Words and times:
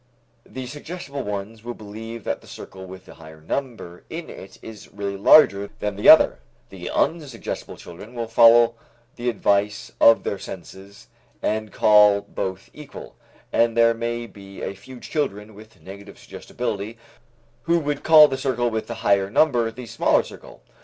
The 0.47 0.65
suggestible 0.65 1.21
ones 1.21 1.63
will 1.63 1.75
believe 1.75 2.23
that 2.23 2.41
the 2.41 2.47
circle 2.47 2.87
with 2.87 3.05
the 3.05 3.13
higher 3.13 3.39
number 3.39 4.03
in 4.09 4.31
it 4.31 4.57
is 4.63 4.91
really 4.91 5.15
larger 5.15 5.69
than 5.77 5.95
the 5.95 6.09
other, 6.09 6.39
the 6.69 6.89
unsuggestible 6.91 7.77
children 7.77 8.15
will 8.15 8.25
follow 8.25 8.73
the 9.15 9.29
advice 9.29 9.91
of 10.01 10.23
their 10.23 10.39
senses 10.39 11.05
and 11.43 11.71
call 11.71 12.21
both 12.21 12.71
equal, 12.73 13.15
and 13.53 13.77
there 13.77 13.93
may 13.93 14.25
be 14.25 14.63
a 14.63 14.73
few 14.73 14.99
children 14.99 15.53
with 15.53 15.79
negative 15.83 16.17
suggestibility 16.17 16.97
who 17.69 17.77
would 17.77 18.03
call 18.03 18.27
the 18.27 18.39
circle 18.39 18.71
with 18.71 18.87
the 18.87 18.95
higher 19.05 19.29
number 19.29 19.69
the 19.69 19.85
smaller 19.85 20.23
circle. 20.23 20.63